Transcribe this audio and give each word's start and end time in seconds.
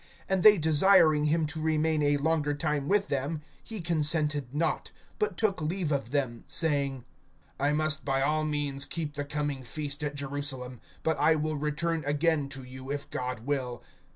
(20)And 0.31 0.41
they 0.41 0.57
desiring 0.57 1.25
him 1.25 1.45
to 1.45 1.61
remain 1.61 2.01
a 2.01 2.17
longer 2.17 2.55
time 2.55 2.87
with 2.87 3.07
them, 3.09 3.43
he 3.63 3.79
consented 3.79 4.47
not; 4.51 4.89
(21)but 5.19 5.35
took 5.35 5.61
leave 5.61 5.91
of 5.91 6.09
them, 6.09 6.43
saying: 6.47 7.05
[18:21][I 7.59 7.73
must 7.75 8.03
by 8.03 8.19
all 8.23 8.43
means 8.43 8.85
keep 8.87 9.13
the 9.13 9.23
coming 9.23 9.63
feast 9.63 10.03
at 10.03 10.15
Jerusalem; 10.15 10.81
but] 11.03 11.19
I 11.19 11.35
will 11.35 11.55
return 11.55 12.03
again 12.05 12.49
to 12.49 12.63
you, 12.63 12.89
if 12.91 13.11
God 13.11 13.41
will. 13.41 13.83